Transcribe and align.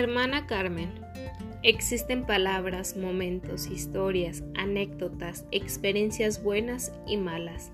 Hermana 0.00 0.46
Carmen, 0.46 0.94
existen 1.62 2.24
palabras, 2.24 2.96
momentos, 2.96 3.66
historias, 3.66 4.42
anécdotas, 4.56 5.44
experiencias 5.50 6.42
buenas 6.42 6.90
y 7.06 7.18
malas. 7.18 7.70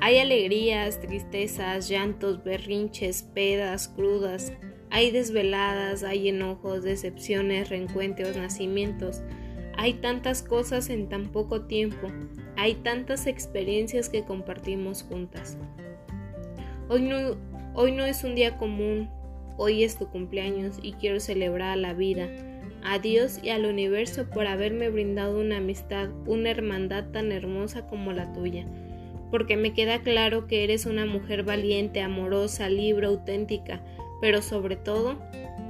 Hay 0.00 0.16
alegrías, 0.16 1.02
tristezas, 1.02 1.90
llantos, 1.90 2.42
berrinches, 2.42 3.22
pedas, 3.22 3.88
crudas. 3.88 4.54
Hay 4.88 5.10
desveladas, 5.10 6.02
hay 6.02 6.30
enojos, 6.30 6.82
decepciones, 6.82 7.68
reencuentros, 7.68 8.38
nacimientos. 8.38 9.20
Hay 9.76 9.92
tantas 9.92 10.42
cosas 10.42 10.88
en 10.88 11.10
tan 11.10 11.30
poco 11.30 11.66
tiempo. 11.66 12.08
Hay 12.56 12.76
tantas 12.76 13.26
experiencias 13.26 14.08
que 14.08 14.24
compartimos 14.24 15.02
juntas. 15.02 15.58
Hoy 16.88 17.02
no, 17.02 17.36
hoy 17.74 17.92
no 17.92 18.06
es 18.06 18.24
un 18.24 18.34
día 18.34 18.56
común, 18.56 19.10
Hoy 19.62 19.84
es 19.84 19.98
tu 19.98 20.08
cumpleaños 20.08 20.78
y 20.82 20.92
quiero 20.92 21.20
celebrar 21.20 21.72
a 21.72 21.76
la 21.76 21.92
vida, 21.92 22.30
a 22.82 22.98
Dios 22.98 23.40
y 23.42 23.50
al 23.50 23.66
universo 23.66 24.24
por 24.24 24.46
haberme 24.46 24.88
brindado 24.88 25.38
una 25.38 25.58
amistad, 25.58 26.08
una 26.24 26.48
hermandad 26.48 27.10
tan 27.10 27.30
hermosa 27.30 27.86
como 27.86 28.14
la 28.14 28.32
tuya, 28.32 28.64
porque 29.30 29.58
me 29.58 29.74
queda 29.74 30.00
claro 30.00 30.46
que 30.46 30.64
eres 30.64 30.86
una 30.86 31.04
mujer 31.04 31.42
valiente, 31.42 32.00
amorosa, 32.00 32.70
libre, 32.70 33.06
auténtica, 33.06 33.84
pero 34.22 34.40
sobre 34.40 34.76
todo, 34.76 35.18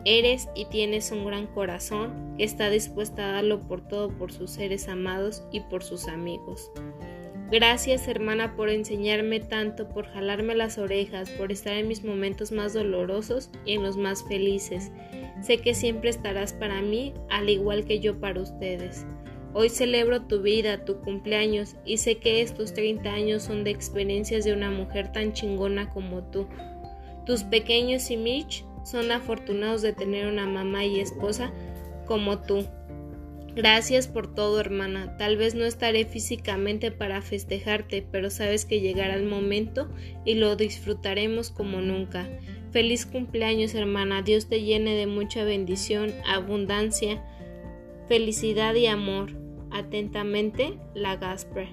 eres 0.05 0.49
y 0.55 0.67
tienes 0.67 1.11
un 1.11 1.25
gran 1.25 1.49
corazón 1.49 2.37
que 2.39 2.45
está 2.45 2.71
dispuesta 2.71 3.29
a 3.29 3.33
darlo 3.33 3.59
por 3.59 3.81
todo 3.81 4.17
por 4.17 4.31
sus 4.31 4.53
seres 4.53 4.87
amados 4.87 5.43
y 5.51 5.63
por 5.63 5.83
sus 5.83 6.07
amigos. 6.07 6.71
Gracias 7.51 8.07
hermana 8.07 8.55
por 8.55 8.71
enseñarme 8.71 9.41
tanto, 9.41 9.89
por 9.89 10.07
jalarme 10.07 10.55
las 10.55 10.79
orejas, 10.79 11.29
por 11.31 11.51
estar 11.51 11.75
en 11.75 11.89
mis 11.89 12.05
momentos 12.05 12.53
más 12.53 12.75
dolorosos 12.75 13.51
y 13.65 13.73
en 13.73 13.83
los 13.83 13.97
más 13.97 14.23
felices. 14.29 14.93
Sé 15.43 15.59
que 15.59 15.75
siempre 15.75 16.11
estarás 16.11 16.53
para 16.53 16.81
mí, 16.81 17.13
al 17.29 17.49
igual 17.49 17.85
que 17.85 17.99
yo 17.99 18.21
para 18.21 18.41
ustedes. 18.41 19.05
Hoy 19.53 19.69
celebro 19.69 20.23
tu 20.23 20.43
vida, 20.43 20.85
tu 20.85 21.01
cumpleaños, 21.01 21.75
y 21.85 21.97
sé 21.97 22.19
que 22.19 22.41
estos 22.41 22.73
30 22.73 23.11
años 23.11 23.43
son 23.43 23.65
de 23.65 23.71
experiencias 23.71 24.45
de 24.45 24.53
una 24.53 24.71
mujer 24.71 25.11
tan 25.11 25.33
chingona 25.33 25.91
como 25.91 26.23
tú. 26.31 26.47
Tus 27.27 27.43
pequeños 27.43 28.13
y 28.13 28.17
Mitch 28.17 28.65
son 28.85 29.11
afortunados 29.11 29.83
de 29.83 29.93
tener 29.93 30.29
una 30.29 30.47
mamá 30.47 30.85
y 30.85 31.01
esposa 31.01 31.53
como 32.07 32.39
tú. 32.43 32.65
Gracias 33.61 34.09
por 34.09 34.35
todo, 34.35 34.59
hermana. 34.59 35.19
Tal 35.19 35.37
vez 35.37 35.55
no 35.55 35.67
estaré 35.67 36.07
físicamente 36.07 36.91
para 36.91 37.21
festejarte, 37.21 38.03
pero 38.11 38.31
sabes 38.31 38.65
que 38.65 38.81
llegará 38.81 39.15
el 39.17 39.27
momento 39.27 39.91
y 40.25 40.37
lo 40.37 40.57
disfrutaremos 40.57 41.51
como 41.51 41.83
nunca. 41.83 42.27
Feliz 42.71 43.05
cumpleaños, 43.05 43.75
hermana. 43.75 44.23
Dios 44.23 44.49
te 44.49 44.63
llene 44.63 44.95
de 44.95 45.07
mucha 45.07 45.45
bendición, 45.45 46.11
abundancia, 46.27 47.23
felicidad 48.09 48.75
y 48.77 48.87
amor. 48.87 49.33
Atentamente, 49.71 50.79
la 50.95 51.17
Gasper. 51.17 51.69